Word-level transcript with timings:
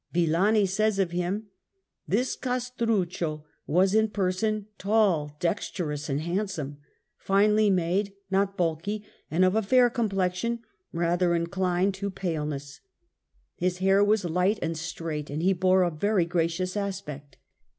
Villani 0.13 0.65
says 0.65 0.97
of 0.97 1.11
him: 1.11 1.45
"This 2.07 2.35
Castruccio 2.35 3.43
was 3.67 3.93
in 3.93 4.07
person 4.09 4.65
tall, 4.79 5.37
dexterous 5.39 6.09
and 6.09 6.21
handsome; 6.21 6.77
finely 7.17 7.69
made, 7.69 8.11
not 8.31 8.57
bulky, 8.57 9.05
and 9.29 9.45
of 9.45 9.53
a 9.55 9.61
fair 9.61 9.91
complexion, 9.91 10.61
rather 10.91 11.35
inclined 11.35 11.93
to 11.93 12.09
pale 12.09 12.47
ness: 12.47 12.79
his 13.53 13.77
hair 13.77 14.03
was 14.03 14.25
light 14.25 14.57
and 14.63 14.75
straight 14.75 15.29
and 15.29 15.43
he 15.43 15.53
bore 15.53 15.83
a 15.83 15.91
very 15.91 16.25
gracious 16.25 16.75
aspect. 16.75 17.37